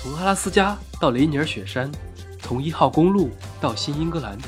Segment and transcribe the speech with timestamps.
[0.00, 1.90] 从阿拉斯加到雷尼尔雪山，
[2.38, 4.38] 从一号公路到新英格兰，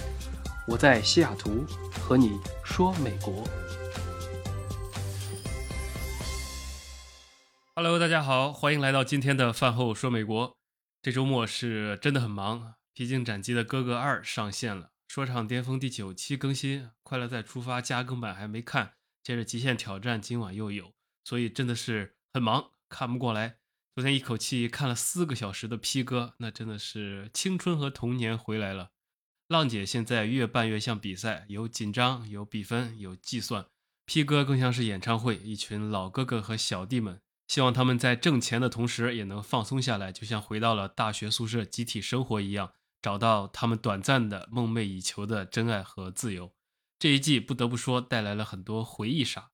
[0.65, 3.45] 我在西雅图和你说美国。
[7.75, 10.57] Hello，大家好，欢迎来到今天的饭后说美国。
[11.03, 12.61] 这周末是真的很忙，
[12.95, 18.93] 《披荆斩棘的哥哥二》上线了，《说唱巅峰》第九期更新，《快乐再出发》加更版还没看，
[19.25, 20.93] 接着《极限挑战》今晚又有，
[21.25, 23.57] 所以真的是很忙，看不过来。
[24.01, 28.93] 昨天一口气看了四个小时的披哥，那真的是青春和童年回来了。
[29.47, 33.67] 浪姐现在越办越像比赛，有紧张，有比分，有计算。
[34.07, 46.51] 披哥更像是演唱会，一群老哥哥和小弟们，希望他们在挣钱的同时也能放松下来，就像回到了大学宿舍集体生活一样，找到他们短暂的梦寐以求的真爱和自由。
[46.99, 49.51] 这一季不得不说带来了很多回忆杀，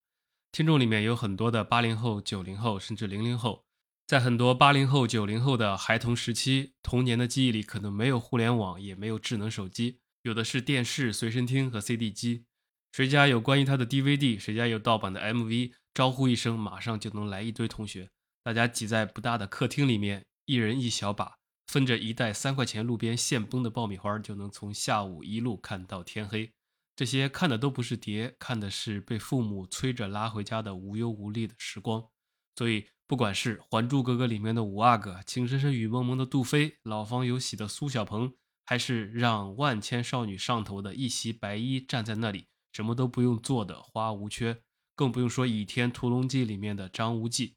[0.53, 3.66] 听众里面有很多的八零后、九零后，甚至零零后。
[4.07, 12.45] 在很多八零后、九零后的孩童时期，童年的记忆里可能没有互联网，也没有智能手机，有的是电视、随身听和 CD 机。
[12.93, 18.09] 谁家有关于他的 DVD，谁家有盗版的 MV，招呼一声，马上就能来一堆同学。
[18.45, 26.53] 大家挤在不大的客厅里面，一人一小把，分着一袋三块钱路边现崩的爆米花，就能从下午一路看到天黑。
[26.95, 32.07] 这些看的都不是碟，看的是被父母催着拉回家的无忧无虑的时光。
[32.55, 32.87] 所以。
[33.09, 44.61] 不管是《还珠格格》里面的五阿哥，《情深深雨蒙蒙》的杜飞，《老方有喜》的苏小鹏，还是让万千少女上头的一袭白衣站在那里，什么都不用做的花无缺，
[44.97, 47.55] 更不用说《倚天屠龙记》里面的张无忌。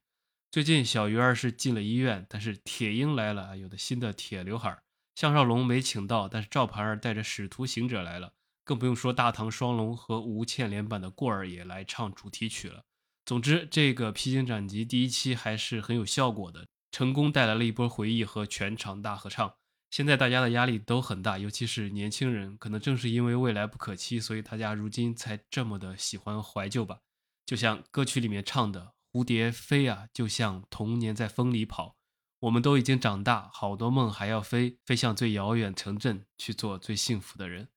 [0.52, 4.78] 最近小鱼儿是进了医院，但是铁鹰来了，有的新的铁刘海。
[5.16, 8.34] 项少龙没请到，但是赵盘儿带着使徒行者来了，
[8.64, 12.86] 更不用说大唐双龙和吴倩莲版的过儿也来唱主题曲了。
[13.30, 19.54] 总之，这个披荆斩棘第一期还是很有效果的，成功带来了一波回忆和全场大合唱。
[19.92, 27.02] 现在大家的压力都很大，尤其是年轻人，可能正是因为未来不可期，所以大家如今才这么的喜欢怀旧吧。
[27.46, 31.98] 就像歌曲里面唱的：“蝴蝶飞啊，就像童年在风里跑。
[32.40, 37.68] 我们都已经长大，好多梦还要飞，飞向最遥远城镇，去做最幸福的人。”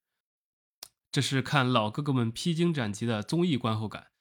[1.13, 4.12] 这是看老哥哥们披荆斩棘的综艺观后感。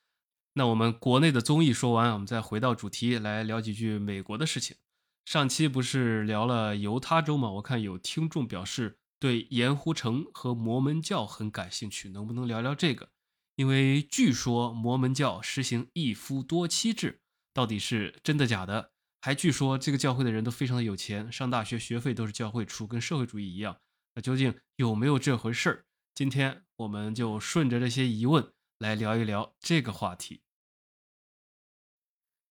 [0.54, 4.76] 那我们国内的综艺说完，我们再回到主题来聊几句美国的事情。
[5.24, 7.50] 上期不是聊了犹他州吗？
[7.52, 13.10] 我看有听众表示对盐湖城和摩门教很感兴趣，能不能聊聊这个？
[13.56, 17.22] 因为据说摩门教实行一夫多妻制，
[17.54, 18.92] 到底是真的假的？
[19.22, 23.78] 还据说这个教会的人都非常的有钱，上大学学费都是教会出，跟社会主义一样。
[24.16, 25.86] 那究竟有没有这回事儿？
[26.14, 28.52] 今天我们就顺着这些疑问。
[28.82, 30.42] 来聊一聊这个话题。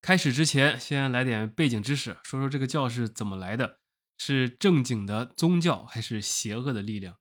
[0.01, 3.81] 开始之前，先来点背景知识，说说这个教是怎么来的，
[4.17, 7.19] 是正经的宗教还是邪恶的力量？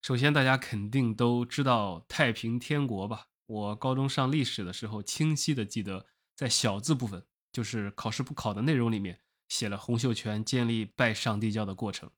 [0.00, 3.26] 首先，大家肯定都知道太平天国吧？
[3.46, 6.06] 我高中上历史的时候，清晰的记得
[6.36, 12.08] 在小字部分，就是考试不考的内容里面，写了洪秀全建立拜上帝教的过程。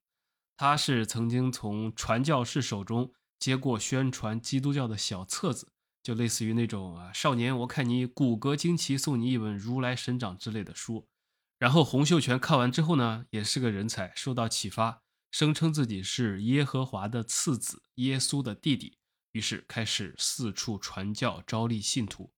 [0.58, 5.70] 他是曾经从传教士手中接过宣传基督教的小册子。
[6.04, 11.08] 就类似于那种啊，少年，我看你骨骼惊奇，送你一本《如来神掌》之类的书。
[11.58, 15.00] 然后洪秀全看完之后呢，也是个人才，受到启发，
[15.30, 18.98] 声称自己是耶和华的次子，耶稣的弟弟，
[19.32, 22.30] 于是开始四处传教，招立信徒。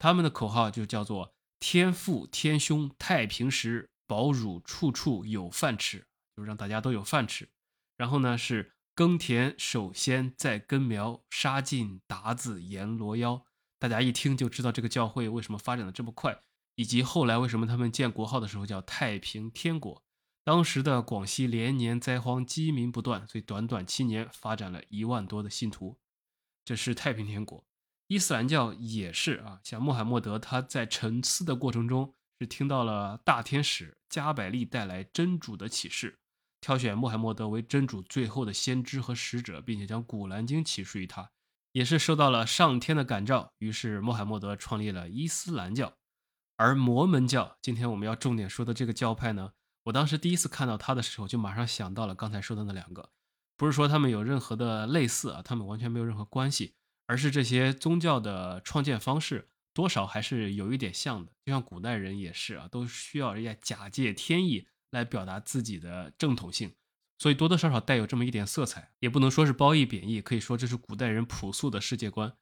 [0.00, 7.48] 他们的口号就叫做“天父天兄太平时，保汝处处有饭吃”，就让大家都有饭吃。
[7.96, 8.73] 然后呢是。
[8.96, 13.44] 耕田首先在根苗，杀尽鞑子阎罗妖。
[13.80, 16.38] 大家一听就知道这个教会为什么发展的这么快，
[16.76, 20.04] 以及后来为什么他们建国号的时候叫太平天国。
[20.44, 25.98] 当时的广西连年灾荒，饥民不断，所以短短七年发展了一万多的信徒。
[26.64, 27.66] 这是太平天国。
[28.06, 36.20] 伊斯兰教也是啊，像穆罕默德他在沉思的过程中，是听到了大天使加百利带来真主的启示。
[36.64, 41.30] 挑选穆罕默德为真主最后的先知和使者，并且将《古兰经》启示于他，
[41.72, 43.52] 也是受到了上天的感召。
[43.58, 45.92] 于是穆罕默德创立了伊斯兰教。
[46.56, 49.52] 而摩门教，今天我们要重点说的这个教派呢，
[49.82, 53.10] 我当时第一次看到它的时候，就马上想到了刚才说的那两个。
[53.58, 56.72] 不是说他们有任何的类似啊，他们完全没有任何关系，
[57.06, 61.32] 而是这些宗教的创建方式多少还是有一点像的。
[61.44, 64.66] 就像古代人也是啊，都需要人家假借天意。
[64.94, 66.72] 来表达自己的正统性，
[67.18, 72.32] 所以多多少少带有这么一点色彩，也不能说是褒义贬义，可以说这是古代人朴素的世界观。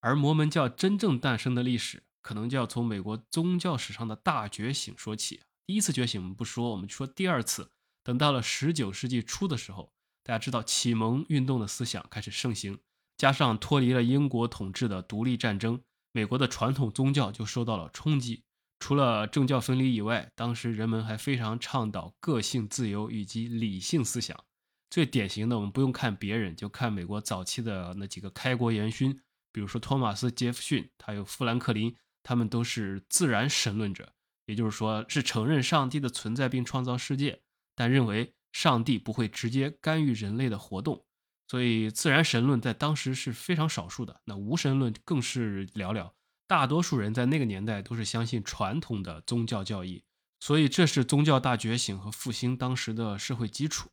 [0.00, 5.42] 而摩门教真正诞生的历史，可能就要从美国宗教史上的大觉醒说起。
[5.64, 7.70] 第一次觉醒我们不说，我们说第二次，
[8.02, 9.92] 等到了十九世纪初的时候，
[10.24, 12.80] 大家知道启蒙运动的思想开始盛行，
[13.16, 18.42] 加上脱离了英国统治的独立战争，美国的传统宗教就受到了冲击。
[18.82, 24.36] 除了政教分离以外，当时人们还非常倡导个性自由以及理性思想。
[24.90, 29.16] 最典型的，我们不用看别人，就看美国早期的那几个开国元勋，
[29.52, 31.94] 比如说托马斯·杰弗逊，还有富兰克林，
[32.24, 34.12] 他们都是自然神论者，
[34.46, 37.40] 也就是说，是承认上帝的存在并创造世界，
[37.76, 41.06] 但认为上帝不会直接干预人类的活动。
[41.46, 46.10] 所以，自然神论在当时是非常少数的，那无神论更是寥寥。
[46.52, 50.04] 大多数人在那个年代都是相信传统的宗教教义，
[50.38, 53.88] 所以这是宗教大觉醒和复兴当时的社会基础。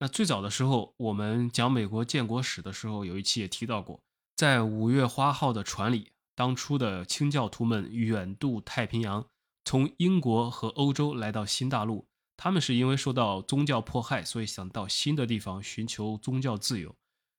[0.00, 4.02] 那最早的时候，我们讲美国建国史的时候，有一期也提到过，
[4.36, 9.26] 在五月花号的船里，当初的清教徒们远渡太平洋，
[9.64, 12.06] 从英国和欧洲来到新大陆。
[12.36, 16.94] 他们是因为受到宗教迫害，所以想到新的地方寻求宗教自由。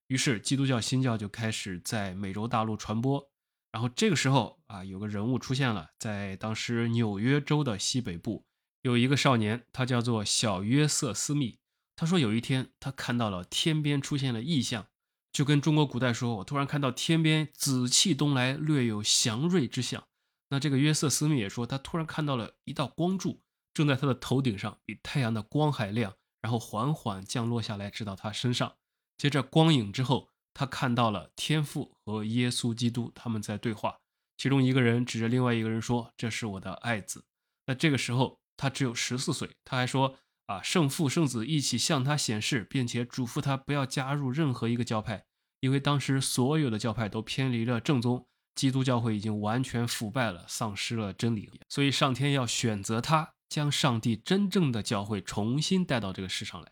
[0.07, 3.29] 于是，基督教新教就开始在美洲大陆传播。
[3.75, 8.45] 然后这个时候啊，有个人物出现了，在当时纽约州的西北部，
[8.83, 11.60] 有一个少年，他叫做小约瑟斯密。
[11.98, 14.88] 他说有一天，他看到了天边出现了异象，
[15.33, 20.06] 就跟中国古代说，我突然看到天边紫气东来，略有祥瑞之象。
[20.48, 23.42] 那这个约瑟斯密也说，他突然看到了一道光柱，
[23.74, 28.78] 正在他的头顶上，比太阳的光还亮，然后缓缓降落下来，直到他身上。
[29.18, 30.30] 接着光影之后。
[30.56, 33.98] 他看到了天父和耶稣基督他们在对话，
[34.38, 37.25] 其中一个人指着另外一个人说：“这是我的爱子。”
[37.68, 40.16] 那这个时候他只有十四岁，他还说
[40.48, 45.25] ：“啊，圣父圣子一起向他显示，并且嘱咐他不要加入任何一个教派，
[45.60, 48.25] 因为当时所有的教派都偏离了正宗，
[48.56, 56.72] 基督教会已经完全腐败了，丧失了真理，所以上天要选择他，将上帝真正的教会重新带到这个世上来。”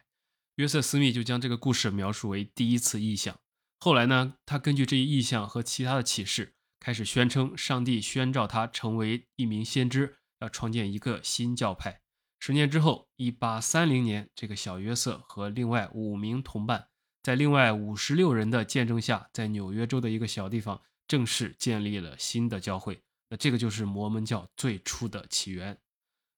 [0.56, 3.36] 约瑟·斯密就将这个故事描述为第一次异象。
[3.84, 12.00] 后来呢，他根据这一意向和其他的启示，开始宣称上帝宣召他成为一名先知，要创建一个新教派。
[12.40, 16.88] 十年之后，一八三零年，这个小约瑟和另外五名同伴，
[17.22, 23.02] 在另外五十六人的见证下，在纽约州的一个小地方正式建立了新的教会。
[23.32, 25.78] 那这个就是摩门教最初的起源。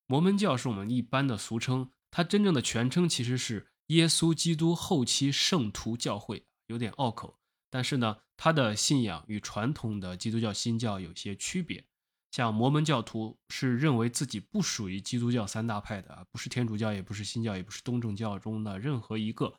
[0.07, 6.47] 摩门教是我们一般的俗称，它真正的全称其实是耶稣基督后期圣徒教会。
[6.67, 7.37] 有点拗口，
[7.69, 11.85] 但是呢，他的信仰与传统的基督教新教有些区别。
[12.31, 19.53] 像摩门教徒是认为自己不属于基督教三大派的啊，不是天主教，也不是新教，也不是东正教中的任何一个。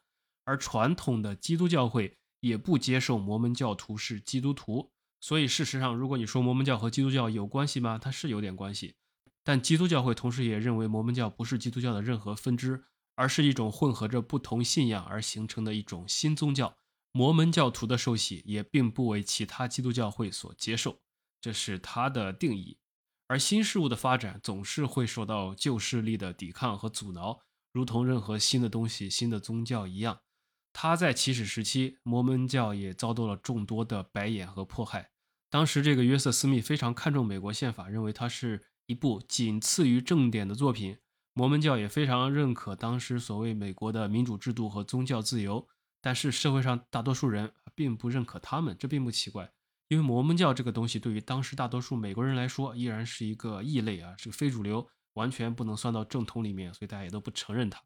[0.44, 4.92] 而传统的基督教会也不接受摩门教徒是基督徒。
[5.20, 7.98] 所以，事实上，如果你说摩门教和基督教有关系吗？
[7.98, 8.94] 它是有点关系。
[9.42, 16.76] 但基督教会同时也认为摩门教不是基督教的任何分支，而是一种混合着不同信仰而形成的一种新宗教。
[17.16, 21.00] 摩门教徒的受洗也并不为其他基督教会所接受，
[21.40, 22.76] 这是他的定义。
[23.26, 27.40] 而新事物的发展总是会受到旧势力的抵抗和阻挠，
[27.72, 30.20] 如同任何新的东西、新的宗教一样。
[30.74, 35.08] 他在起始时期，摩门教也遭到了众多的白眼和迫害。
[35.48, 40.98] 当时，这个约瑟斯密非常看重美国宪法，认为它是一部仅次于正典的作品。
[41.32, 45.66] 摩门教也非常认可当时所谓美国的民主制度和宗教自由。
[46.06, 49.50] 但是社会上大多数人并不认可他们，这并不奇怪，
[49.88, 57.82] 因为摩门教这个东西对于当时大多数美国人来说依然是一个异类啊，是个非主流，完全不能算到正统里面，所以大家也都不承认它。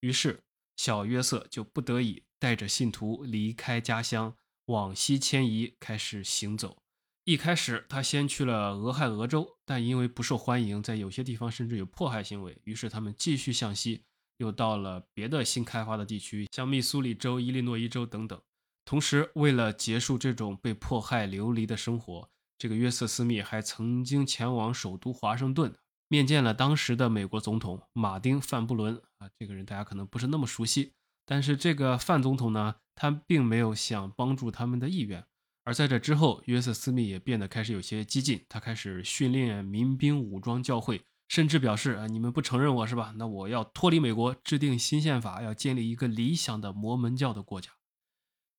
[0.00, 0.44] 于是
[0.76, 4.34] 小约瑟就不得已带着信徒离开家乡，
[4.64, 6.78] 往西迁移，开始行走。
[7.24, 14.04] 一开始他先去了俄亥俄州，但因为不受欢迎，在有些地方甚至有迫害行为，于是他们继续向西。
[14.38, 18.40] 又到了别的新开发的地区，像密苏里州、伊利诺伊州等等。
[18.84, 25.74] 同时，为了结束这种被迫害流离的生活，这个约瑟斯密还曾经前往首都华盛顿，
[26.08, 29.00] 面见了当时的美国总统马丁·范布伦。
[29.18, 30.92] 啊，这个人大家可能不是那么熟悉，
[31.26, 35.24] 但是这个范总统呢，他并没有想帮助他们的意愿。
[35.64, 41.02] 而在这之后，约瑟斯密也变得开始有些激进，他开始训练民兵武装教会。
[41.28, 43.12] 甚至表示啊，你们不承认我是吧？
[43.16, 47.70] 那我要脱离美国，制定新宪法，要建立一个理想的摩门教的国家。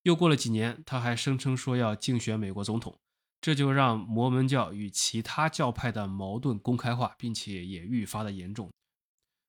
[0.03, 2.99] 又过了几年，他还声称说要竞选美国总统，
[3.41, 8.69] 这就让摩门教与其他教派的矛盾公开化，并且也愈发的严重。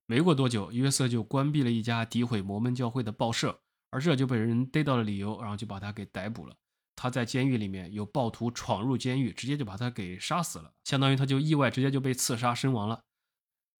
[0.06, 3.60] 没过多久，约瑟就关闭了一家诋毁摩门教会的报社，
[3.90, 6.56] 而这就被人逮到了理由，然后就把他给逮捕了。
[6.96, 13.04] 他在监狱里面有暴徒闯入监狱，直接就把他给杀死了，相当于他就意外直接就被刺杀身亡了。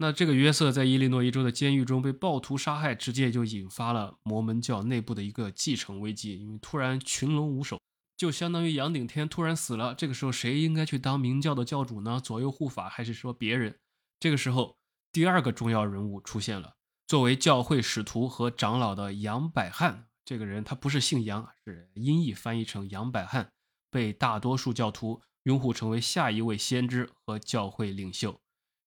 [0.03, 7.79] 那这个约瑟在伊利诺伊州的监狱中被暴徒杀害，直接就引发了摩门教内部的一个继承危机，因为突然群龙无首，
[8.17, 12.19] 就相当于杨顶天突然死了，这个时候谁应该去当明教的教主呢？
[12.19, 13.79] 左右护法还是说别人？
[14.19, 14.79] 这个时候，
[15.13, 16.77] 第二个重要人物出现了，
[17.07, 23.53] 作为教会使徒和长老的杨百翰，这个人他不是姓杨，是音译翻译成杨百翰，
[23.91, 28.41] 被大多数教徒拥护成为下一位先知和教会领袖，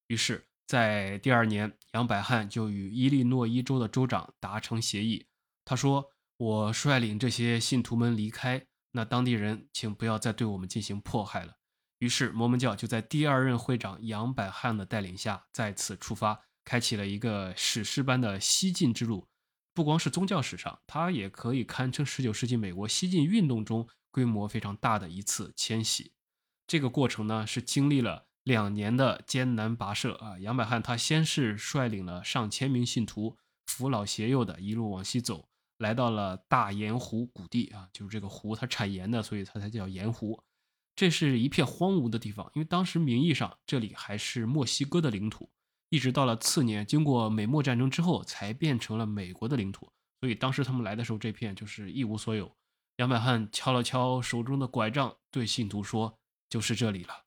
[0.08, 0.48] 于是。
[0.66, 5.28] 在第二年，杨百翰就与伊利诺伊州的州长达成协议。
[5.66, 11.58] 他说：“我率领这些信徒们离开，那当地人请不要再对我们进行迫害了。”
[12.00, 19.28] 于是，摩门教就在第二任会长杨百翰的带领下再次出发，开启了一个史诗般的西进之路。
[19.74, 26.14] 不光是宗教史上，它也可以堪称19世纪美国西进运动中规模非常大的一次迁徙。
[26.68, 28.28] 这个过程呢，是经历了。
[28.44, 35.48] 两年的艰难跋涉啊，杨百翰他先是率领了上千名信徒，扶老携幼的一路往西走，
[35.78, 40.44] 来到了大盐湖谷地啊，就是这个湖它产盐的，所以它才叫盐湖。
[40.96, 45.50] 这是一片荒芜的地方，因为当时名义上这里还是墨西哥的领土，
[45.90, 49.92] 一直到了次年，经过美墨战争之后，才变成了美国的领土。
[50.20, 52.56] 所以当时他们来的时候，这片就是一无所有。
[52.98, 57.23] 杨百翰敲了敲手中的拐杖，对信徒说：“就是这里了。”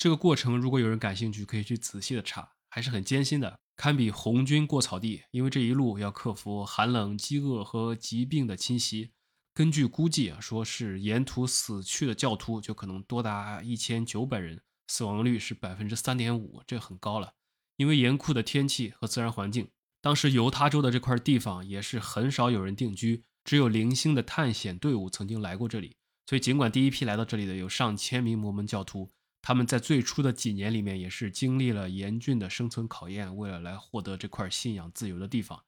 [0.00, 5.24] 这个过程，如果有人感兴趣，可以去仔细的查，还是很艰辛的，堪比红军过草地。
[5.30, 9.10] 因为这一路要克服寒冷、饥饿和疾病的侵袭。
[9.52, 17.34] 根据估计啊，说是沿途死去的教徒就可能多达一千九百人，死亡率是百分之三点五，这很高了。
[17.76, 19.68] 因为严酷的天气和自然环境，
[20.00, 25.94] 当时犹他州的这块地方也是很少有人定居，只有零星的探险队伍曾经来过这里。
[26.26, 29.12] 所以，尽管第一批来到这里的有上千名摩门教徒。
[29.42, 35.64] 他们在最初的几年里面也是经历了严峻的生存考验，为了来获得这块信仰自由的地方。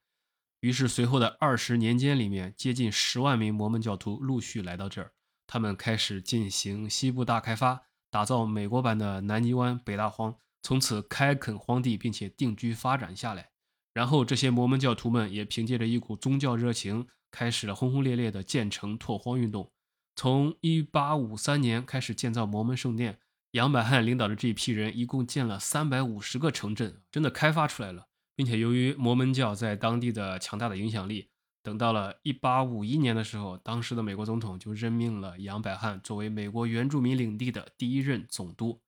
[0.59, 5.11] 于是随后的二十年间里面，接近十万名摩门教徒陆续来到这儿，
[5.47, 13.49] 他们开始进行西部大开发，打造美国版的南泥湾北大荒，从此开垦荒地，并且定居发展下来。
[13.93, 19.71] 然后这些摩门教徒们也凭借着一股宗教热情，开始了轰轰烈烈的建城拓荒运动。
[20.15, 23.19] 从1853年开始建造摩门圣殿。
[23.53, 31.29] 杨百翰领导的这一批人一共建了三百五十个城镇，真的开发出来了，并且由于摩门教在当地的强大的影响力，
[31.61, 38.81] 等到了一八五一年的时候，当时的美国总统就任命了杨百翰作为美国原住民领地的第一任总督。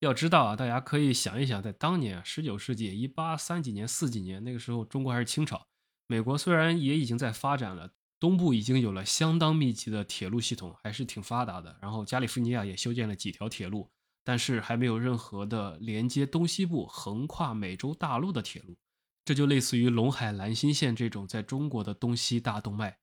[0.00, 5.66] 要知道啊，大家可以想一想，在当年十九世纪一八三几年、四几年那个时候，中国还是清朝，
[6.06, 11.76] 美国虽然也已经在发展了，东部已经有了相当密集的铁路系统，还是挺发达的。
[11.82, 13.90] 然后加利福尼亚也修建了几条铁路。
[14.28, 18.76] 但是还没有任何的连接东西部、横跨美洲大陆的铁路，
[19.24, 22.98] 这就类似于陇海兰新线这种在中国的东西大动脉。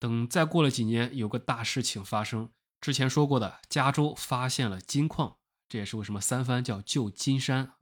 [0.00, 2.50] 等再过了几年，有个大事情发生，
[2.80, 5.36] 之前说过的，加州发现了金矿，
[5.68, 7.74] 这也是为什么三藩叫旧金山，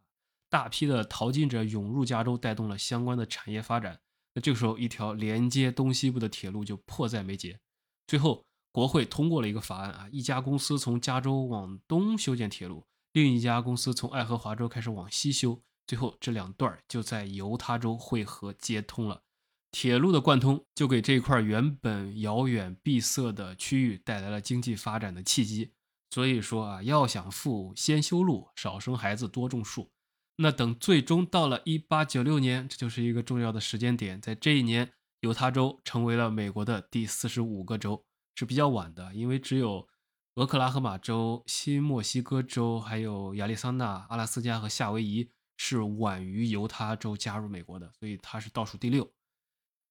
[0.50, 4.00] 大批的淘金者涌入加州，带动了相关的产业发展。
[4.34, 7.58] 那这个时候，一条连接东西部的铁路就迫在眉睫，
[8.06, 8.44] 最后。
[8.72, 19.22] 国会通过了一个法案啊，一家公司从加州往东修建铁路，另一家公司从爱荷华州开始往西修，最后这两段就在犹他州汇合接通了。
[19.70, 25.72] 铁路的贯通就给这块原本遥远闭塞的区域带来了经济发展的契机。
[26.10, 29.90] 所以说啊，要想富，先修路，少生孩子，多种树。
[30.36, 38.04] 那等最终到了一八九六年，这就是一个重要的时间点，在这一年，犹他州成为了美国的第四十五个州。
[38.34, 39.88] 是比较晚的，因为只有
[40.34, 49.12] 俄克拉荷马州、新墨西哥州、还有亚利桑那、阿拉斯加和夏威夷是晚于犹他州加入美国的，所以它是倒数第六。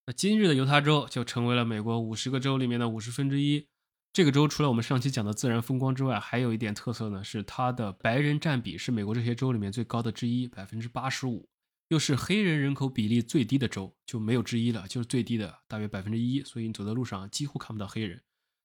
[0.07, 3.67] 那今日的犹他州就成为了美国五十个州里面的五十分之一。
[4.11, 11.47] 这个州除了我们上期讲的自然风光之外，还有一点特色呢，是它的白人占比是美国这些州里面最高的之一，百分之八十五，
[11.89, 16.43] 又是黑人人口比例最低的州，就没有之一了，就是最低的，大约百分之一。
[16.43, 18.21] 所以你走在路上几乎看不到黑人。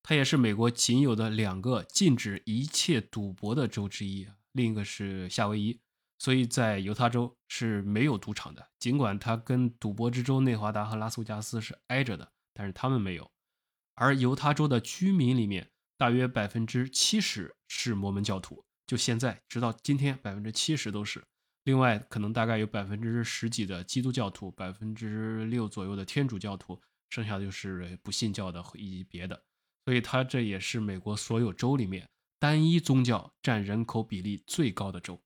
[0.09, 5.81] 它也是美国仅有的两个禁止一切赌博的州之一，另一个是夏威夷，
[6.21, 8.69] 所以在犹他州是没有赌场的。
[8.79, 13.29] 尽管它跟赌博之州内华达和拉斯维加斯是挨着的，但是他们没有。
[13.97, 21.25] 而犹他州的居民里面，大约百分之七十是摩门教徒，就现在直到今天，百分之七十都是。
[21.65, 29.43] 另外，可能大概有百分之十几的基督教徒，百分之六左右的天主教徒，剩下的就是不信教的以及别的。
[29.87, 32.09] 所以它这也是美国所有州里面
[32.41, 35.23] 单一宗教占人口比例最高的州。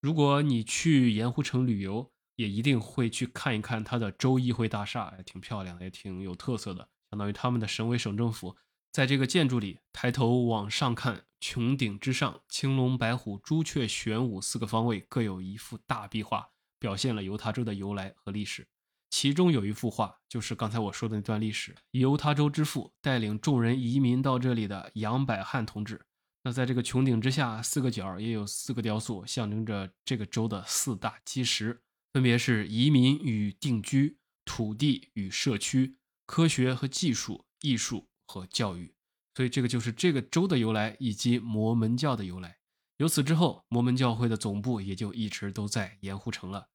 [0.00, 8.56] 如果你去盐湖城旅游，也一定会去看一看它的州议会大厦，也挺漂亮的，也挺有特色的，相当于他们的省委省政府。
[8.90, 16.50] 在这个建筑里，抬头往上看，穹顶之上，青龙、白虎、朱雀、玄武四个方位各有一幅大壁画，
[16.80, 18.66] 表现了犹他州的由来和历史。
[19.10, 26.04] 其中有一幅画，就是刚才我说的那段历史，犹他州之父带领众人移民到这里的杨百翰同志。
[26.42, 31.80] 那在这个穹顶之下，四个角也有四个雕塑，象征着这个州的四大基石，
[32.12, 38.94] 分别是移民与定居、土地与社区、科学和技术、艺术和教育。
[39.34, 42.58] 所以这个就是这个州的由来以及摩门教的由来。
[42.98, 46.68] 由此之后，摩门教会的总部也就一直都在盐湖城了。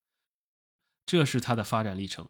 [1.06, 2.30] 这是它的发展历程。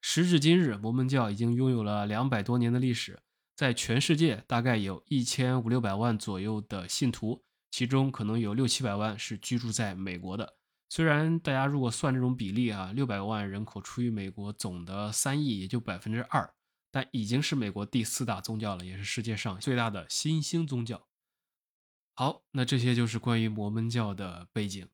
[0.00, 3.22] 时至今日，摩门教已经拥有了两百多年的历史，
[3.54, 10.56] 在全世界大概有一千五六百万左右的信徒，其中可能有六七百万是居住在美国的。
[10.88, 16.52] 虽然大家如果算这种比例啊，六百万人口除以美国总的三亿，也就百分之二，
[16.90, 21.06] 但已经是美国第四大宗教了，也是世界上最大的新兴宗教。
[22.14, 24.86] 好，那这些就是关于摩门教的背景。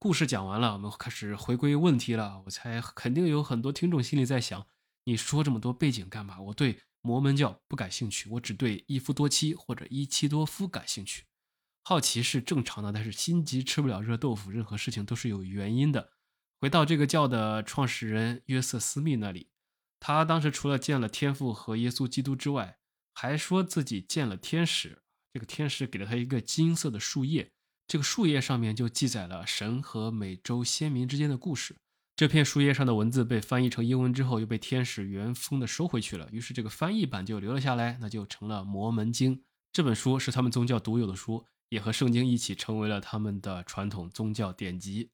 [0.00, 2.40] 故事讲完了，我们开始回归问题了。
[2.46, 4.64] 我猜肯定有很多听众心里在想：
[5.02, 6.40] 你说这么多背景干嘛？
[6.40, 11.24] 我对摩门教不感兴趣，我只对一夫多妻或者一妻多夫感兴趣。
[11.82, 16.12] 好奇是正常的，但是心急吃不了热豆腐，任何事情都是有原因的。
[16.60, 19.50] 回到这个教的创始人约瑟斯密那里，
[19.98, 22.78] 他当时除了见了天父和耶稣基督之外，
[23.12, 25.02] 还说自己见了天使。
[25.32, 27.50] 这个天使给了他一个金色的树叶。
[27.88, 31.74] 这个树叶上面就记载了神和美洲先民之间的故事。
[32.14, 36.28] 这片树叶上的文字被翻译成英文之后，又被天使原封的收回去了。
[36.30, 39.36] 于是这个翻译版就留了下来，那就成了《摩门经》。
[39.72, 45.08] 这本书是他们宗教独有的书，也和圣经一起成为了他们的传统宗教典籍。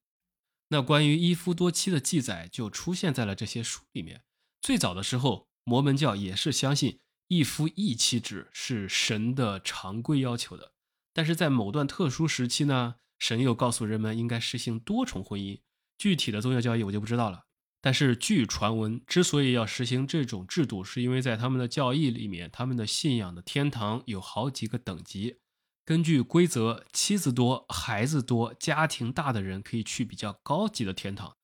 [0.71, 4.25] 那关于一夫多妻的记载就出现在了这些书里面。
[4.61, 6.99] 最早的时候，摩门教也是相信
[7.29, 10.73] 一夫一妻制是神的常规要求的。
[11.15, 15.61] 但是在某段特殊时期呢，神又告诉人们应该实行多重婚姻。
[15.97, 17.45] 具体的宗教教义我就不知道了。
[17.81, 25.39] 但是据传闻，之所以要实行这种制度，是因为在他们的教义里面，他们的信仰的天堂有好几个等级。
[25.85, 31.37] 根据规则，妻子多、孩子多、家庭大的人可以去比较高级的天堂，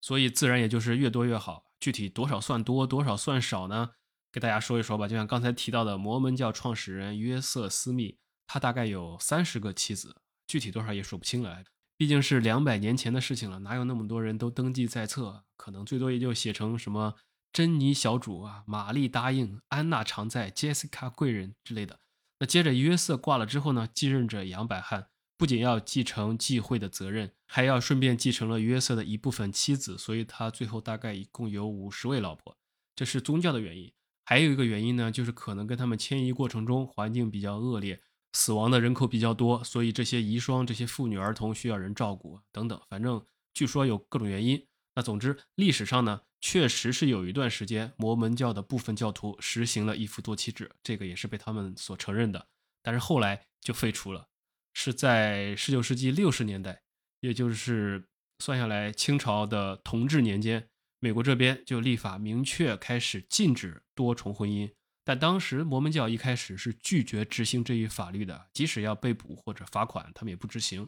[0.00, 1.66] 所以自然也就是越多越好。
[1.78, 3.90] 具体多少算多，多少算少呢？
[4.32, 5.06] 给大家说一说吧。
[5.06, 8.18] 就像刚才提到的摩门教创始人约瑟斯密。
[8.46, 11.64] 他大概有三十个妻子，具体多少也说不清了。
[11.96, 15.44] 毕竟是两百年前的事情了，哪有那么多人都登记在册？
[15.56, 17.14] 可能最多也就写成什么
[17.52, 22.00] 珍妮小主啊、玛丽答应、安娜常在、杰西卡贵人之类的。
[22.40, 25.06] 那接着约瑟挂了之后呢，继任者杨百翰
[25.38, 32.56] 不仅要继承继会的责任，还要顺便继承了约瑟的一部分妻子，所以他最后大概一共有五十位老婆。
[32.96, 33.92] 这是宗教的原因，
[34.24, 38.02] 还有一个原因呢，就是可能跟他们迁移过程中环境比较恶劣。
[38.32, 42.80] 死亡的人口比较多，所以这些遗孀、这些妇女儿童需要人照顾等等。
[42.88, 44.66] 反正据说有各种原因。
[44.94, 52.46] 那总之，历史上呢，确实是有一段时间，摩门教的部分教徒实行了一夫多妻制，这个也是被他们所承认的。
[52.82, 54.28] 但是后来就废除了，
[54.74, 56.82] 是在十九世纪六十年代，
[57.20, 58.06] 也就是
[58.40, 60.68] 算下来清朝的同治年间，
[61.00, 64.70] 美国这边就立法明确开始禁止多重婚姻。
[65.04, 70.86] 但当时摩门教一开始是拒绝执行这一法律的，即使要被捕或者罚款，他们也不执行。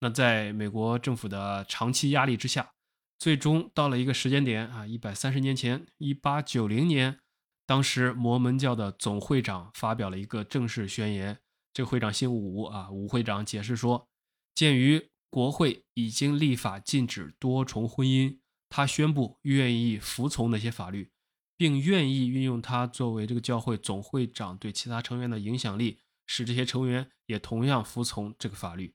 [0.00, 2.70] 那在美国政府的长期压力之下，
[3.18, 7.18] 最终到了一个时间点啊，一百三十年前，一八九零年，
[7.66, 11.38] 当时摩门教的总会长发表了一个正式宣言。
[11.72, 14.06] 这个会长姓武啊，武会长解释说，
[14.54, 21.10] 鉴于国会已经立法禁止多重婚姻，他宣布愿意服从那些法律。
[21.56, 28.94] 并愿意运用他作为这个教会总会长对其他成员的影响力，使这些成员也同样服从这个法律。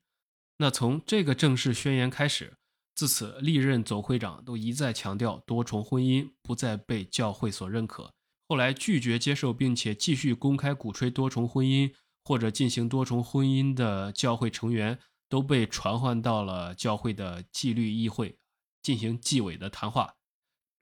[0.58, 2.58] 那从这个正式宣言开始，
[2.94, 8.14] 自此历任总会长都一再强调多重婚姻不再被教会所认可。
[8.48, 11.92] 后来拒绝接受并且继续公开鼓吹多重婚姻
[12.24, 18.38] 或者进行多重婚姻的教会成员都被传唤到了教会的纪律议会
[18.84, 20.16] 进行纪委的谈话。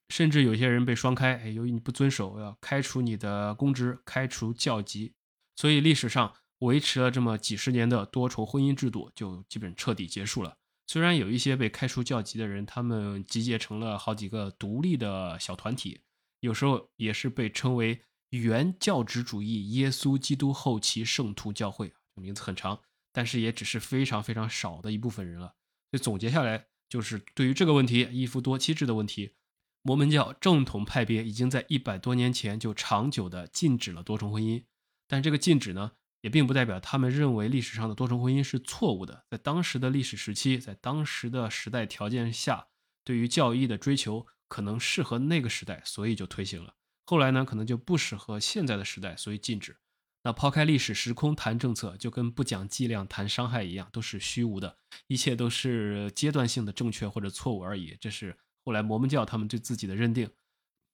[0.09, 5.13] 甚至有些人被双开，哎，由于你不遵守，要开除你的公职，开除教籍。
[5.55, 10.55] 所以历史上维持了这么几十年的多重婚姻制度就基本彻底结束了。
[10.87, 16.01] 虽然有一些被开除教籍的人，他们集结成了好几个独立的小团体，
[16.39, 22.79] 有时候也是被称为原教旨主义耶稣基督后期圣徒教会，名字很长，
[23.13, 25.53] 但是也只是非常非常少的一部分人了。
[25.91, 26.65] 所以总结下来。
[26.89, 29.33] 就是对于这个问题，一夫多妻制的问题，
[29.81, 34.63] 摩门教正统派别已经在一百多年前就长久的禁止了多重婚姻。
[35.07, 39.25] 但这个禁止呢，也并不代表他们认为历史上的多重婚姻是错误的。
[39.29, 42.67] 在当时的历史时期，在当时的时代条件下，
[43.03, 46.75] 对于教义的追求可能适合那个时代，所以就推行了。
[47.05, 49.77] 后来呢，可能就不适合现在的时代，所以禁止。
[50.21, 57.97] 那抛开历史时空谈政策，就跟不讲剂量谈伤害一样，都是虚无的，一切都是阶段性的正确或者错误而已。
[58.01, 60.29] 这是后来摩门教他们对自己的认定。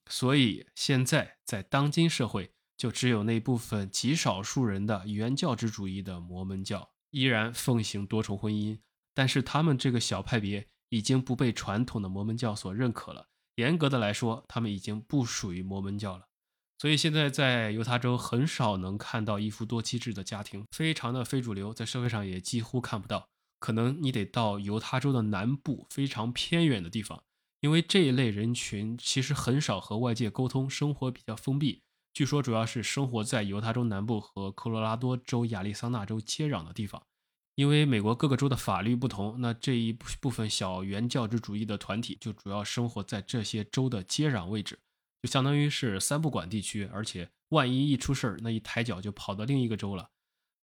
[0.10, 8.80] 所以现在在当今社会，就只有那部分极少数人的原教旨主义的摩门教依然奉行多重婚姻，
[9.14, 13.30] 但是他们这个小派别已经不被传统的摩门教所认可了。
[13.56, 16.28] 严格的来说，他们已经不属于摩门教了，
[16.78, 23.30] 所以现在在犹他州很少能看到一夫多妻制的家庭，非常的非主流，在社会上也几乎看不到。
[23.60, 27.24] 可能你得到犹他州的南部非常偏远的地方，
[27.66, 31.82] 因为这一类人群其实很少和外界沟通，生活比较封闭。
[32.14, 37.02] 据说主要是生活在犹他州南部和科罗拉多州、亚利桑那州接壤的地方。
[37.56, 44.78] 因为美国各个州的法律不同，那这一部分小原教旨主义的团体就主要生活在这些州的接壤位置，
[45.24, 46.88] 就相当于是三不管地区。
[46.94, 50.12] 而且万一一出事儿，那一抬脚就跑到另一个州了。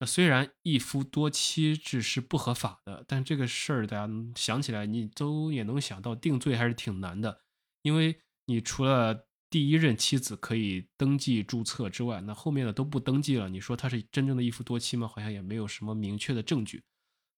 [0.04, 7.40] 虽然一夫多妻制是不合法的，但这个事儿大家想起来，你都也能想到定罪还是挺难的，
[7.82, 9.26] 因为你除了。
[9.52, 13.50] 第一任妻子可以登记注册之外，那后面的都不登记了。
[13.50, 15.06] 你说他是真正的一夫多妻吗？
[15.06, 16.82] 好像也没有什么明确的证据。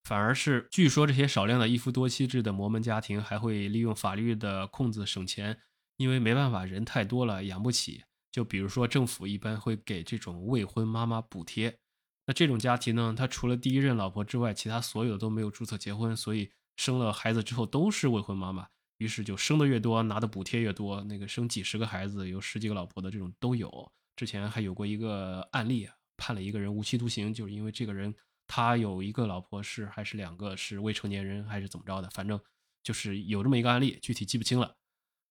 [0.05, 5.59] 反而是据说这些少量的一夫多妻制的摩门家庭还会利用法律的空子省钱，
[5.97, 8.05] 因为没办法，人太多了养不起。
[8.31, 11.77] 就比如说政府一般会给这种未婚妈妈补贴。
[12.27, 18.67] 那这种家庭呢，他除了第一任老婆之外，其他所有的都没有注册结婚，所以生了孩子之后都是未婚妈妈。
[18.99, 21.03] 于是就生的越多，拿的补贴越多。
[21.05, 23.93] 那个生几十个孩子，有十几个老婆的这种都有。
[24.17, 28.15] 之前还有过一个案例，判了一个人无期徒刑，就是因为这个人
[28.47, 32.41] 他有一个老婆是还是两个是未成年人还是怎么着的，反正
[32.85, 34.77] 就是有这么一个案例，具体记不清了。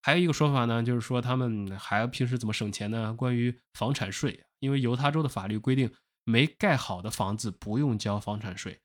[0.01, 3.13] 还有一个说法呢，就是说他们还平时怎么省钱呢？
[3.13, 5.89] 关于房产税，因为犹他州的法律规定，
[6.23, 8.81] 没盖好的房子不用交房产税。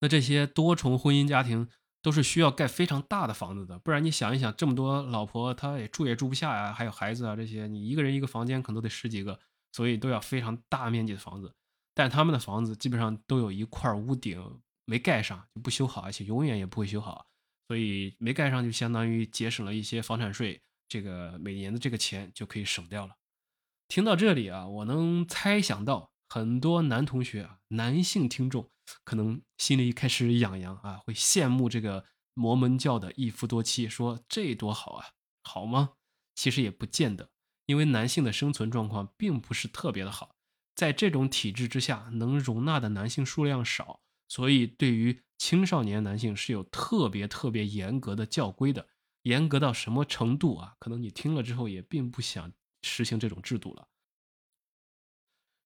[0.00, 1.68] 那这些多重婚姻家庭。
[2.04, 9.38] 都是需要盖非常大的房子的，不然你想一想，这么多老婆，她也住也住不下呀，还有孩子啊这些，你一个人一个房间可能都得十几个，
[9.70, 11.54] 所以都要非常大面积的房子。
[11.94, 17.28] 但他们的房子基本上都有一块屋顶没盖上，就不修好，而且永远也不会修好，
[17.68, 23.14] 所以没盖上就相当于节省了一些房产税，这个每年的这个钱就可以省掉了。
[23.86, 28.70] 听到这里啊，我能猜想到很多男同学啊，男性听众。
[29.04, 35.08] 可能心里开始痒痒啊，会羡慕这个摩门教的一夫多妻，说这多好啊，
[35.42, 35.90] 好吗？
[36.34, 37.28] 其实也不见得，
[37.66, 40.36] 因为男性的生存状况并不是特别的好，
[40.74, 48.88] 在这种体制之下，能容纳的男性数量少，所以对于青少年男性是有特别特别严格的教规的，
[49.24, 50.76] 严格到什么程度啊？
[50.78, 53.86] 可能你听了之后也并不想实行这种制度了。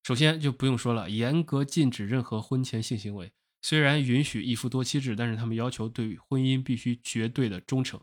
[0.07, 3.33] 首先就不用说了，严格禁止任何婚前性行为。
[3.61, 7.99] 虽然允许一夫多妻制，但是他们要求对婚姻必须绝对的忠诚。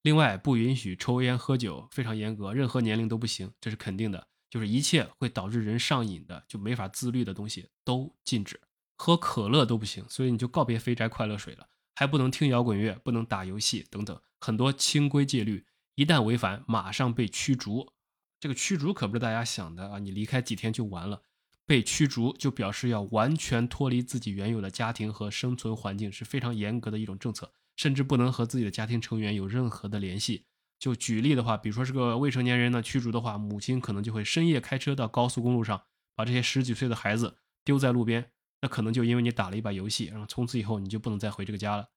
[0.00, 4.26] 另外，不允许抽烟喝酒，非常严格，任何年龄都不行，这是肯定的。
[4.48, 8.58] 就是一切会导致人上瘾的，就没法自律的东西都禁止。
[8.96, 11.68] 喝可乐都不行，所以你就告别肥宅快乐水了。
[11.94, 17.92] 还不能听摇滚乐，不能打游戏等等，很多清规戒律，一旦违反，马上被驱逐。
[18.40, 21.20] 这个驱逐可不是大家想的啊，你离开几天就完了。
[21.66, 30.44] 被驱逐就表示要完全脱离自己原有的家庭和生存环境，是非常严格的一种政策，甚至不能和自己的家庭成员有任何的联系。
[30.78, 35.82] 就举例的话，比如说是个未成年人呢，驱逐的话，母亲可能就会深夜开车到高速公路上，
[36.16, 41.90] 把这些十几岁的孩子丢在路边，那可能就因为你打了一把游戏，然后从此以后你就不能再回这个家了。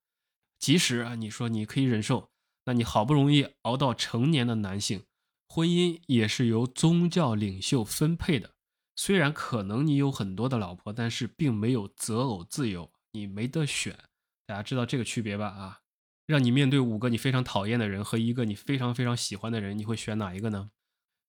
[0.59, 2.29] 即使啊，你说你可以忍受，
[2.65, 5.03] 那你好不容易熬到成年的男性，
[5.47, 8.54] 婚姻也是由宗教领袖分配的。
[8.95, 13.97] 虽然可能你有很多的老婆，但是并没有择偶自由，你没得选。
[14.45, 15.47] 大家知道这个区别吧？
[15.47, 15.79] 啊，
[16.25, 20.71] 让你面对五个你非常讨厌的人和一个你非常非常喜欢的人，你会选哪一个呢？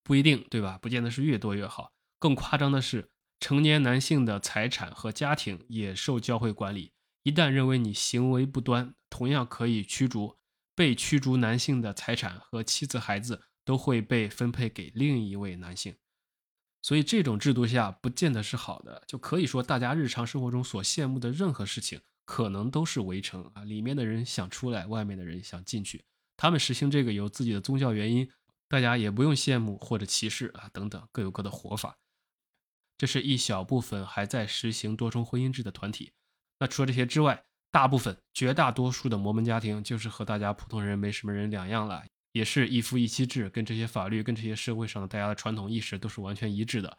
[0.05, 0.79] 不一定，对吧？
[0.81, 1.93] 不见得是越多越好。
[2.19, 6.93] 更夸张的是，成年男性的财产和家庭也受教会管理。
[7.25, 10.37] 一旦认为你行为不端，同样可以驱逐。
[10.77, 15.97] 被驱逐男性的财产和妻子、孩子都会被分配给另一位男性。
[16.87, 26.05] 所以这种制度下不见得是好的，就可以说大家日常生活中所羡慕的任何事情，可能都是围城啊，里面的人想出来，外面的人想进去。
[26.37, 28.31] 他们实行这个有自己的宗教原因，
[28.69, 31.99] 大家也不用羡慕或者歧视啊，等等，各有各的活法。
[32.97, 36.13] 这是一小部分还在实行多重婚姻制的团体。
[36.61, 42.05] 那除了这些之外，大部分、绝大多数的摩门家庭就是和大家普通人没什么人两样了，
[42.37, 46.99] 也是一夫一妻制，跟这些法律、跟这些社会上的大家的传统意识都是完全一致的。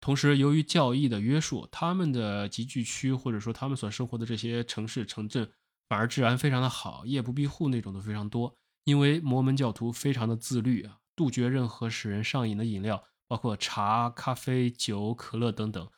[0.00, 5.48] 同时，由于教义的约束，他们的集聚区或者说他们所生活的这些城市城镇，
[5.88, 8.56] 反而治安非常的好，夜不闭户那种都非常多。
[8.82, 15.88] 因为摩门教徒非常的自律啊，杜绝任何使人上瘾的饮料，包括茶、咖啡、酒、可乐等等，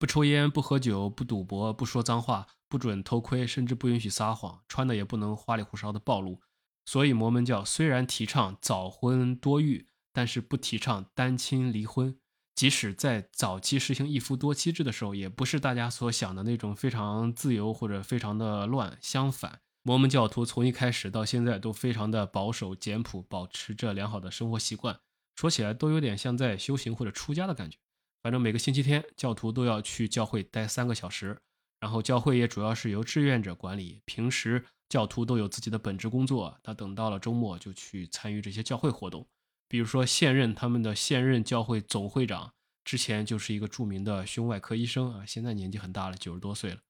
[0.00, 6.40] 不抽烟、不喝酒、不赌博、不说脏话、不准偷窥，甚至不允许撒谎，穿的也不能花里胡哨的暴露。
[6.88, 12.16] 所以，摩门教虽然提倡早婚多育，但是不提倡单亲离婚。
[12.54, 18.96] 即使在早期实行一夫多妻制的时候，也不是大家所想的那种非常自由或者非常的乱。
[19.02, 24.98] 相反，摩门教徒从一开始到现在都非常的保守简朴，保持着良好的生活习惯。
[25.36, 27.76] 说起来都有点像在修行或者出家的感觉。
[28.22, 31.38] 反正每个星期天，教徒都要去教会待三个小时，
[31.80, 34.00] 然后教会也主要是由志愿者管理。
[34.06, 39.28] 平时教徒都有自己的本职工作，他等到了周末就去参与这些教会活动。
[39.68, 46.80] 比如说，现任他们的现任教会总会长之前就是一个著名的胸外科医生啊，现在年纪很大了，九十多岁了。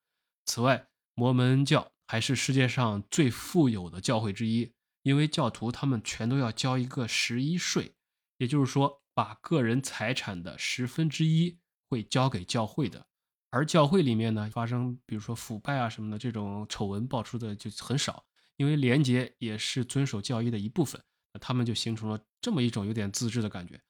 [0.46, 7.92] 此外，摩门教还是世界上最富有的教会之一，因为教徒他们全都要交一个十一税，
[8.36, 11.58] 也就是说，把个人财产的十分之一
[11.88, 13.07] 会交给教会的。
[13.50, 18.24] 而教会里面呢，发生比如说腐败啊什么的这种丑闻爆出的就很少，
[18.56, 21.00] 因为廉洁也是遵守教义的一部分。
[21.40, 23.80] 他们就形成了这么一种有点自治的感觉，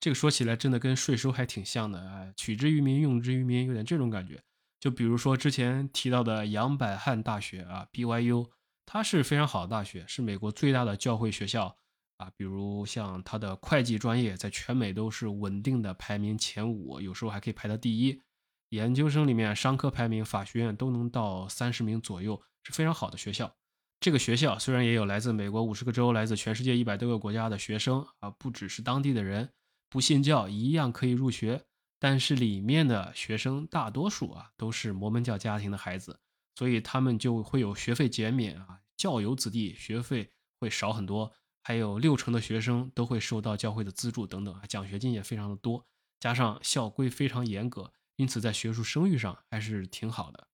[0.00, 4.42] 这个说起来真的跟税收还挺像的啊，取之于民，用之于民，有点这种感觉。
[4.78, 8.50] 就比如说之前提到的杨百翰大学啊，BYU，
[8.84, 11.74] 它是非常好的大学，是美国最大的教会学校
[12.18, 12.30] 啊。
[12.36, 18.20] 比如像它的会计专业，在全美都是稳定的排名前五，有时候还可以排到第一。
[18.70, 23.54] 研究生里面，商科排名，法学院都能到三十名左右，是非常好的学校。
[24.00, 29.50] 这个学校虽然也有来自美国五十个州、来自全世界一百多个国家的学生啊，不只是当地的人，
[29.88, 31.64] 不信教一样可以入学。
[31.98, 36.18] 但是里面的学生大多数啊都是摩门教家庭的孩子，
[36.54, 41.30] 所以他们就会有学费减免啊，教友子弟学费会少很多，
[41.60, 45.84] 还有六成的学生都会受到教会的资助等等啊，奖学金也非常的多，
[46.20, 50.48] 加上校规非常严格，因此在学术声誉上还是挺好的。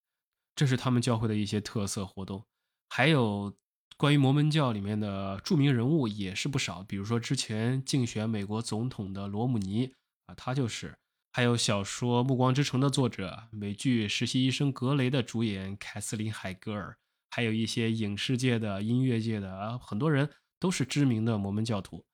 [0.54, 2.44] 这是他们教会的一些特色活动。
[2.88, 3.52] 还有
[3.96, 9.92] 关于摩门教里面的著名人物也是不少，比如说之前竞选美国总统的罗姆尼
[10.26, 10.90] 啊，他就是；
[11.32, 16.96] 还有小说《暮光之城》的作者，美剧《实习医生格雷》的主演凯瑟琳海格尔，
[17.30, 22.06] 还有一些影视界的、音乐界的啊，很多人都是知名的摩门教徒。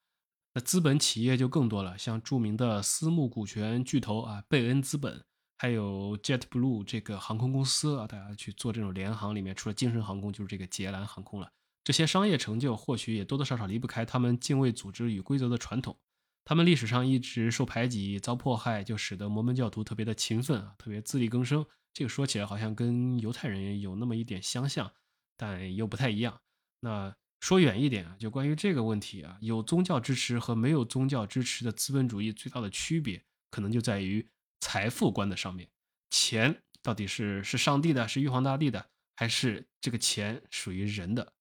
[0.54, 5.22] 那资本企业就更多了，像著名的私募股权巨头啊，贝恩资本。
[5.62, 11.52] 还有 JetBlue 这个航空公司啊，大家去做这种联航里面，除了精神航空，就是这个捷蓝航空了。
[11.84, 15.96] 这些商业成就或许也多多少少离不开他们敬畏组织与规则的传统。
[16.44, 21.64] 他们历史上一直受排挤、遭迫害，就使得摩门教徒特别的勤奋啊，特别自力更生。
[21.94, 24.90] 这个说起来好像跟犹太人有那么一点相像，
[25.36, 26.40] 但又不太一样。
[26.80, 34.28] 那说远一点啊，就关于这个问题啊，有宗教支持和没有宗教支持的资本主义最大的区别，可能就在于。
[34.62, 35.68] 财富观的上面，
[36.08, 41.32] 钱到底是是上帝的，是玉皇大帝的，还是这个钱属于人的？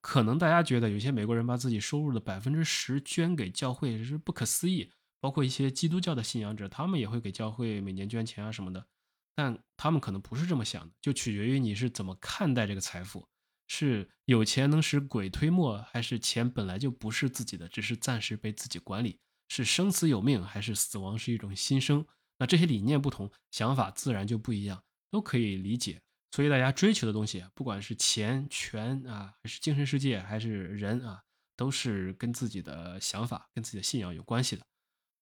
[0.00, 8.86] 可能大家觉得有些美国人把自己收入的百分之十捐给教会是不可思议，包括一些基督教的信仰者，他们也会给教会每年捐钱啊什么的。
[9.34, 13.28] 但他们可能不是这么想的，就取决于你是怎么看待这个财富：
[13.68, 19.20] 是有钱能使鬼推磨，还是钱本来就不是自己的，只是暂时被自己管理？
[19.48, 22.06] 是生死有命，还是死亡是一种新生？
[22.38, 26.00] 那这些理念不同，想法自然就不一样，都可以理解。
[26.32, 31.22] 所以大家追求的东西，不管是钱、权啊，还是精神世界，还是人啊，
[31.56, 34.62] 都是跟自己的想法、跟自己的信仰有关系的。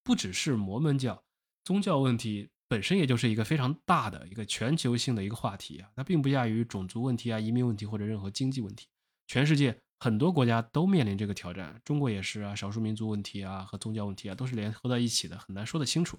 [0.03, 1.23] 不只是摩门教，
[1.65, 8.89] 宗教问题本身也就是一个非常大的一个全球性的一个话题啊，它并不亚于种族问题啊、移民问题或者任何经济问题。
[9.27, 16.19] 全世界很多国家都面临这个挑战，中国也是啊，少数民族问题啊和宗教问题啊都是联合在一起的，很难说得清楚。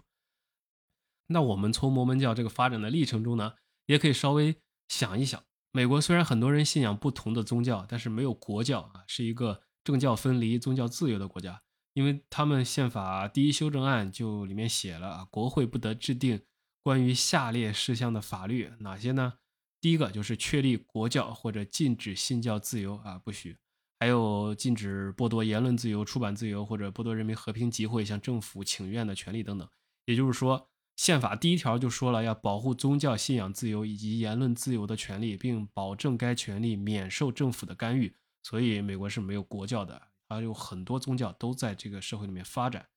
[1.28, 3.54] 那我们从摩门教这个发展的历程中呢，
[3.86, 4.56] 也可以稍微
[4.88, 11.62] 想一想，美国虽然很多人信仰不同的宗教，但是没有国教啊，是一个政教分离、宗教自由的国家。
[11.94, 16.42] 因为他们宪法第一修正案就里面写了啊，国会不得制定
[16.82, 19.34] 关于下列事项的法律，哪些呢？
[19.80, 23.54] 第一个就是确立国教或者禁止信教自由啊，不许；
[24.00, 29.70] 还有禁止剥夺言论自由、出版自由或者剥夺人民和平集会、向政府请愿的权利等等。
[30.06, 38.16] 也就是说，宪法第一条就说了要保护宗教信仰自由以及言论自由的权利，并保证该权利免受政府的干预。
[38.44, 42.88] 所以，美国是没有国教的，它有很多宗教都在这个社会里面发展。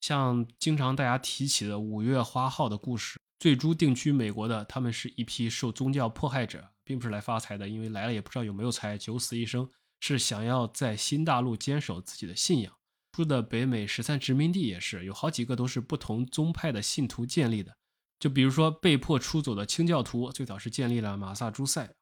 [0.00, 3.18] 像经常大家提起的五月花号的故事。
[3.38, 9.70] 最初定居美国的，他们是一批受宗教迫害者，并不是来发财的，因为来了也不知道有没有财，九死一生，
[10.00, 12.77] 是想要在新大陆坚守自己的信仰。
[13.12, 17.76] 住的北美十三殖民地也是有好几个都是不同宗派的信徒建立的，
[18.18, 21.94] 就比如说被迫出走的清教徒，最早是建立了马萨诸塞；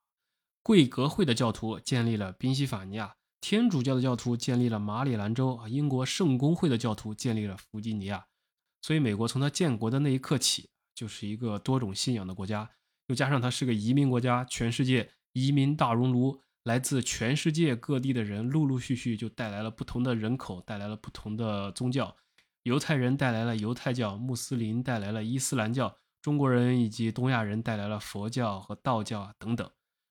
[0.62, 8.26] 贵格会的教徒建立了宾夕法尼亚；天主教的教徒建立了马里兰州；英国圣公会的教徒建立了弗吉尼亚。
[8.82, 10.68] 所以，美国从它建国的那一刻起。
[10.96, 12.70] 就是一个多种信仰的国家，
[13.08, 22.16] 又加上它是个移民国家，全世界移民大熔炉，来自全世界各地的人陆陆续续就带来了不同的人口，带来了不同的宗教。
[22.64, 29.70] 犹太人带来了犹太教，穆斯林带来了伊斯兰教，中国人以及东亚人带来了佛教和道教啊等等。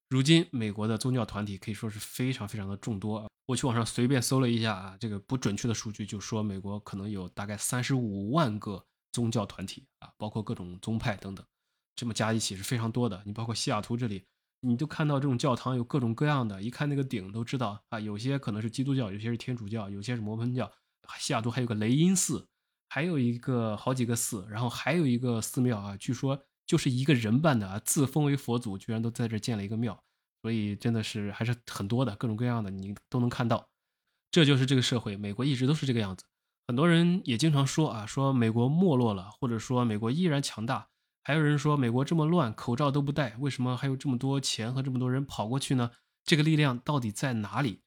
[0.09, 3.27] 如今，美国的宗教团体可以说是非常非常的众多啊。
[3.47, 8.85] 我去网上随便搜了一下啊，这个不准确的数据就说美国可能有大概三十五万个。
[9.11, 11.45] 宗教团体啊，包括各种宗派等等，
[11.95, 13.23] 这么加一起是非常多的。
[13.25, 14.25] 你包括西雅图这里，
[14.65, 20.71] 你就看到这种教堂有各种各样的，一看那个顶都知道啊，有些可能是基督教，有些是天主教，有些是摩门教。
[21.19, 22.47] 西雅图还有个雷音寺，
[22.89, 29.97] 还有一个好几个寺，然后还有一个寺庙啊，据说就是一个人办的啊，自封为佛祖，居然都在这建了一个庙，
[30.41, 33.69] 所以真的是还是很多的，各种各样的你都能看到。
[34.32, 36.25] 这就是这个社会，美国一直都是这个样子。
[36.67, 40.89] 很多人也经常说啊，说美国没落了，或者说美国依然强大。
[41.25, 45.89] 还有人说美国这么乱，口罩都不戴，为什么还有这么多钱和这么多人跑过去呢？
[46.23, 47.81] 这个力量到底在哪里？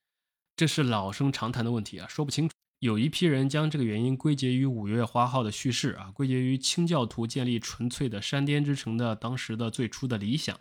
[0.56, 2.54] 这是老生常谈的问题啊，说不清楚。
[2.80, 10.58] 有一批人将这个原因归结于五月花号的叙事啊，归结于清教徒建立纯粹的山巅之城的当时的最初的理想。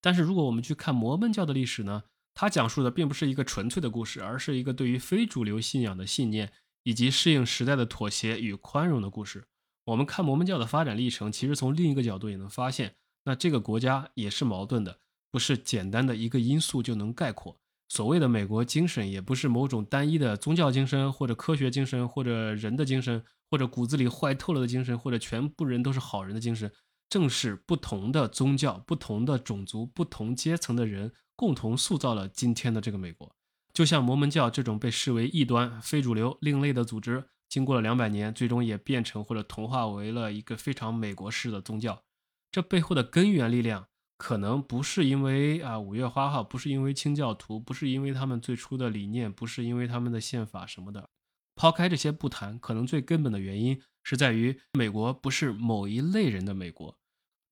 [0.00, 2.02] 但是如果我们去看摩门教的历史呢，
[2.34, 6.52] 它讲述的并不是一个纯粹的故事，而是一个对于非主流信仰的信念。
[6.82, 9.44] 以及适应时代的妥协与宽容的故事。
[9.84, 14.98] 我们看摩门教的发展历程，其实从另一个角度也能发现，那这个国家也是矛盾的，
[15.30, 17.58] 不是简单的一个因素就能概括。
[17.88, 26.70] 所谓的美国精神，也不是某种单一的宗教精神，或者科学精神，或者人的精神，或者骨子里坏透了的精神，或者全部人都是好人的精神。
[27.08, 33.34] 正是不同的宗教、不同的种族、不同阶层的人，共同塑造了今天的这个美国。
[33.72, 42.04] 就像摩门教这种被视为异端、非主流、另类的组织，经过了两百年，最终也变成或者同化为了一个非常美国式的宗教。
[42.52, 51.08] 这背后的根源力量，可能不是因为啊五月花号，不是因为清教徒，不是因为他们最初的理念，不是因为他们的宪法什么的。
[51.56, 56.99] 抛开这些不谈，可能最根本的原因是在于美国不是某一类人的美国。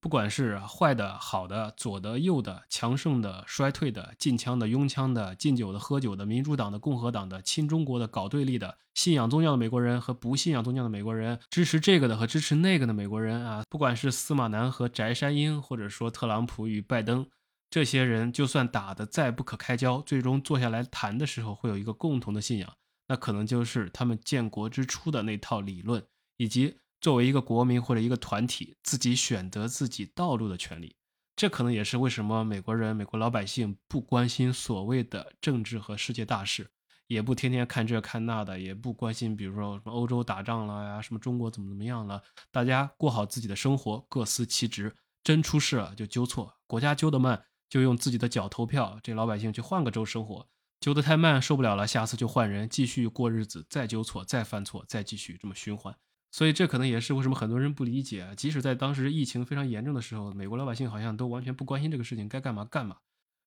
[0.01, 17.27] 不管是坏的、好的、左的、右的、强盛的、衰退的、禁枪的、拥枪的、禁酒的、喝酒的、民主党的、共和党的、亲中国的、搞对立的、信仰宗教的美国人和不信仰宗教的美国人、支持这个的和支持那个的美国人啊，不管是司马南和翟山鹰，或者说特朗普与拜登，
[17.69, 22.73] 这些人就算打得再不可开交，最终坐下来谈的时候，会有一个共同的信仰，
[23.09, 26.07] 那可能就是他们建国之初的那套理论
[26.37, 26.77] 以及。
[27.01, 30.97] 作为一个国民或者一个团体，自己选择自己道路的权利，
[31.37, 36.71] 这可能也是为什么美国人、美国老百姓不关心所谓的政治和世界大事，
[37.07, 44.95] 也不天天看这看那的，也不关心，比如说什么欧洲打仗了呀，什么中国怎么怎么样了，大家过好自己的生活，各司其职。
[45.25, 50.49] 真出事了就纠错，国家纠得慢，就用自己的脚投票，这老百姓去换个州生活。
[50.81, 55.95] 纠得太慢，受不了了，下次就换人，继续过日子，再纠错，再犯错，再继续这么循环。
[56.31, 62.99] 所以这可能也是为什么很多人不理解，即使在当时疫情非常严重的时候，美国老百姓好像都完全不关心这个事情，该干嘛干嘛。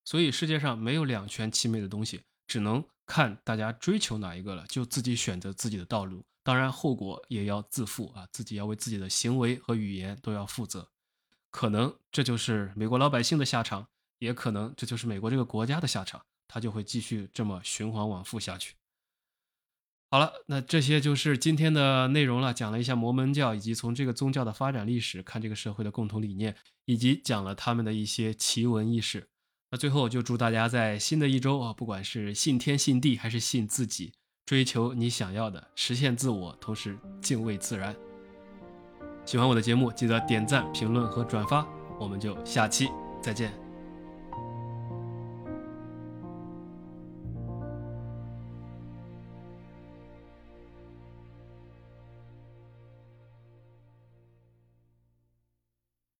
[0.03, 6.25] 所以世界上没有两全其美的东西，只能看大家追求哪一个了，就自己选择自己的道路。
[6.43, 10.89] 当然后果也要自负啊，自己要为自己的行为和语言都要负责。
[11.51, 18.73] 可能这就是美国老百姓的下场，也可能这就是美国这个国家的下场，它就会继续这么循环往复下去。
[20.13, 26.53] 好了，那这些就是今天的内容了，讲了一下摩门教，以及从这个宗教的发展历史看这个社会的共同理念，
[26.83, 29.29] 以及讲了他们的一些奇闻异事。
[29.71, 34.11] 那最后就祝大家在新的一周啊，不管是信天信地还是信自己，
[34.45, 37.95] 追求你想要的，实现自我，同时敬畏自然。
[39.25, 41.65] 喜欢我的节目，记得点赞、评论和转发，
[41.97, 42.89] 我们就下期
[43.23, 43.70] 再见。